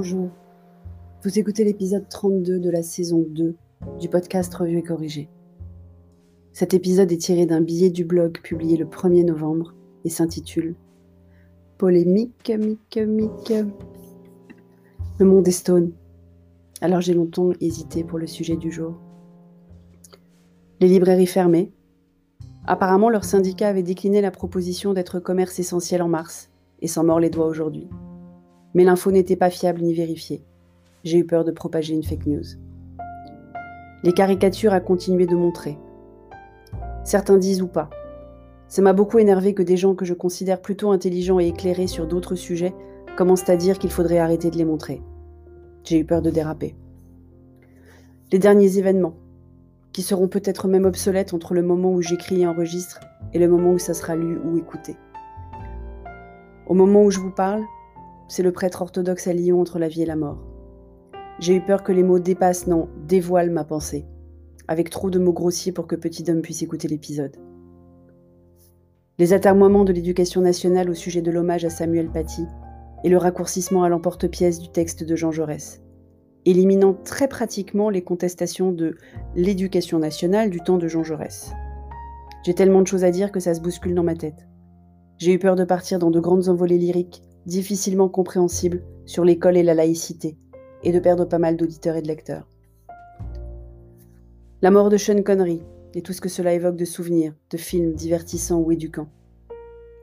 [0.00, 0.30] bonjour.
[1.22, 3.54] Vous écoutez l'épisode 32 de la saison 2
[4.00, 5.28] du podcast Revue et Corrigé.
[6.54, 9.74] Cet épisode est tiré d'un billet du blog publié le 1er novembre
[10.06, 10.74] et s'intitule
[11.76, 13.52] Polémique, mique, mique.
[15.18, 15.92] Le monde est stone.
[16.80, 18.94] Alors j'ai longtemps hésité pour le sujet du jour.
[20.80, 21.74] Les librairies fermées.
[22.66, 26.48] Apparemment, leur syndicat avait décliné la proposition d'être commerce essentiel en mars
[26.80, 27.86] et s'en mord les doigts aujourd'hui.
[28.74, 30.42] Mais l'info n'était pas fiable ni vérifiée.
[31.04, 32.44] J'ai eu peur de propager une fake news.
[34.02, 35.78] Les caricatures a continué de montrer.
[37.04, 37.90] Certains disent ou pas.
[38.68, 42.06] Ça m'a beaucoup énervé que des gens que je considère plutôt intelligents et éclairés sur
[42.06, 42.74] d'autres sujets
[43.16, 45.02] commencent à dire qu'il faudrait arrêter de les montrer.
[45.84, 46.76] J'ai eu peur de déraper.
[48.32, 49.14] Les derniers événements,
[49.92, 53.00] qui seront peut-être même obsolètes entre le moment où j'écris et enregistre
[53.32, 54.96] et le moment où ça sera lu ou écouté.
[56.66, 57.64] Au moment où je vous parle,
[58.30, 60.38] c'est le prêtre orthodoxe à Lyon entre la vie et la mort.
[61.40, 64.06] J'ai eu peur que les mots dépassent, non, dévoilent ma pensée,
[64.68, 67.36] avec trop de mots grossiers pour que petit homme puisse écouter l'épisode.
[69.18, 72.44] Les atermoiements de l'éducation nationale au sujet de l'hommage à Samuel Paty
[73.02, 75.82] et le raccourcissement à l'emporte-pièce du texte de Jean Jaurès,
[76.46, 78.96] éliminant très pratiquement les contestations de
[79.34, 81.50] l'éducation nationale du temps de Jean Jaurès.
[82.44, 84.46] J'ai tellement de choses à dire que ça se bouscule dans ma tête.
[85.18, 89.62] J'ai eu peur de partir dans de grandes envolées lyriques difficilement compréhensible sur l'école et
[89.62, 90.36] la laïcité,
[90.82, 92.48] et de perdre pas mal d'auditeurs et de lecteurs.
[94.62, 95.62] La mort de Sean Connery,
[95.94, 99.08] et tout ce que cela évoque de souvenirs, de films divertissants ou éducants.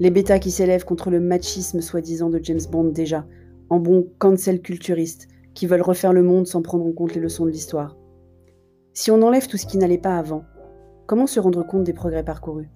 [0.00, 3.26] Les bêtas qui s'élèvent contre le machisme soi-disant de James Bond déjà,
[3.68, 7.44] en bon cancel culturiste, qui veulent refaire le monde sans prendre en compte les leçons
[7.44, 7.96] de l'histoire.
[8.92, 10.44] Si on enlève tout ce qui n'allait pas avant,
[11.06, 12.70] comment se rendre compte des progrès parcourus?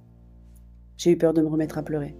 [0.96, 2.16] J'ai eu peur de me remettre à pleurer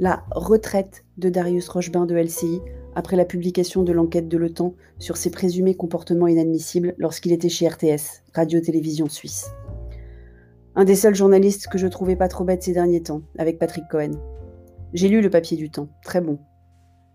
[0.00, 2.62] la retraite de Darius Rochebain de LCI
[2.94, 7.68] après la publication de l'enquête de l'OTAN sur ses présumés comportements inadmissibles lorsqu'il était chez
[7.68, 9.50] RTS, Radio-Télévision Suisse.
[10.74, 13.84] Un des seuls journalistes que je trouvais pas trop bête ces derniers temps, avec Patrick
[13.90, 14.12] Cohen.
[14.94, 16.38] J'ai lu le papier du temps, très bon,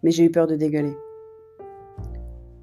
[0.04, 0.94] mais j'ai eu peur de dégueuler.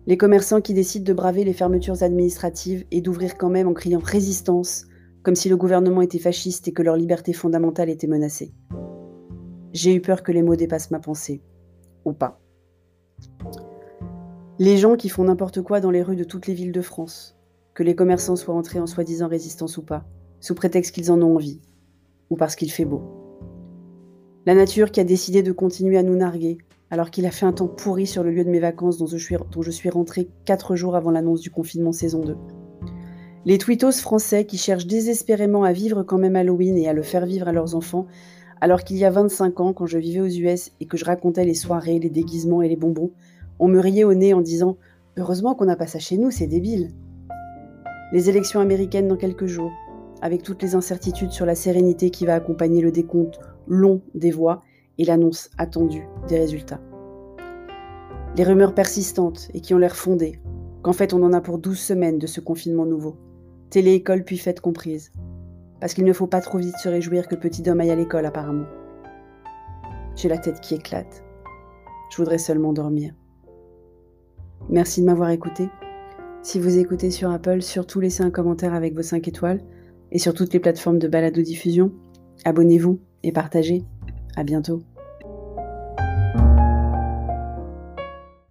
[0.06, 4.00] Les commerçants qui décident de braver les fermetures administratives et d'ouvrir quand même en criant
[4.00, 4.87] résistance,
[5.25, 8.53] comme si le gouvernement était fasciste et que leur liberté fondamentale était menacée.
[9.72, 11.41] J'ai eu peur que les mots dépassent ma pensée.
[12.05, 12.41] Ou pas.
[14.59, 17.38] Les gens qui font n'importe quoi dans les rues de toutes les villes de France,
[17.75, 20.05] que les commerçants soient entrés en soi-disant résistance ou pas,
[20.41, 21.61] sous prétexte qu'ils en ont envie,
[22.28, 23.03] ou parce qu'il fait beau.
[24.44, 26.59] La nature qui a décidé de continuer à nous narguer,
[26.91, 29.16] alors qu'il a fait un temps pourri sur le lieu de mes vacances dont je
[29.16, 32.37] suis, dont je suis rentrée quatre jours avant l'annonce du confinement saison 2.
[33.47, 37.25] Les tweetos français qui cherchent désespérément à vivre quand même Halloween et à le faire
[37.25, 38.06] vivre à leurs enfants,
[38.62, 41.45] alors qu'il y a 25 ans, quand je vivais aux US et que je racontais
[41.45, 43.11] les soirées, les déguisements et les bonbons,
[43.59, 44.77] on me riait au nez en disant
[45.17, 46.93] Heureusement qu'on n'a pas ça chez nous, c'est débile.
[48.12, 49.73] Les élections américaines dans quelques jours,
[50.21, 54.62] avec toutes les incertitudes sur la sérénité qui va accompagner le décompte long des voix
[54.97, 56.81] et l'annonce attendue des résultats.
[58.37, 60.39] Les rumeurs persistantes et qui ont l'air fondées,
[60.83, 63.17] qu'en fait on en a pour 12 semaines de ce confinement nouveau,
[63.71, 65.11] télé-école puis fête comprise,
[65.82, 68.25] parce qu'il ne faut pas trop vite se réjouir que petit homme aille à l'école
[68.25, 68.66] apparemment.
[70.15, 71.25] J'ai la tête qui éclate.
[72.09, 73.12] Je voudrais seulement dormir.
[74.70, 75.69] Merci de m'avoir écouté.
[76.44, 79.60] Si vous écoutez sur Apple, surtout laissez un commentaire avec vos 5 étoiles
[80.12, 81.91] et sur toutes les plateformes de balado-diffusion.
[82.44, 83.82] Abonnez-vous et partagez.
[84.37, 84.84] À bientôt.